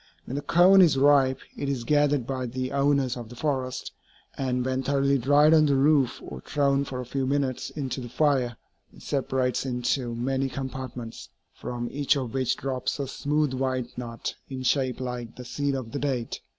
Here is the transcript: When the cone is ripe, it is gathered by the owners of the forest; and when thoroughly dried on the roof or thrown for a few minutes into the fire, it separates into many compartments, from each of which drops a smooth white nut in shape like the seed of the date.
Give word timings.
When 0.25 0.33
the 0.35 0.41
cone 0.41 0.81
is 0.81 0.97
ripe, 0.97 1.37
it 1.55 1.69
is 1.69 1.83
gathered 1.83 2.25
by 2.25 2.47
the 2.47 2.71
owners 2.71 3.15
of 3.15 3.29
the 3.29 3.35
forest; 3.35 3.91
and 4.35 4.65
when 4.65 4.81
thoroughly 4.81 5.19
dried 5.19 5.53
on 5.53 5.67
the 5.67 5.75
roof 5.75 6.19
or 6.25 6.41
thrown 6.41 6.85
for 6.85 6.99
a 6.99 7.05
few 7.05 7.27
minutes 7.27 7.69
into 7.69 8.01
the 8.01 8.09
fire, 8.09 8.57
it 8.91 9.03
separates 9.03 9.63
into 9.63 10.15
many 10.15 10.49
compartments, 10.49 11.29
from 11.53 11.87
each 11.91 12.15
of 12.17 12.33
which 12.33 12.57
drops 12.57 12.97
a 12.99 13.07
smooth 13.07 13.53
white 13.53 13.95
nut 13.95 14.33
in 14.49 14.63
shape 14.63 14.99
like 14.99 15.35
the 15.35 15.45
seed 15.45 15.75
of 15.75 15.91
the 15.91 15.99
date. 15.99 16.39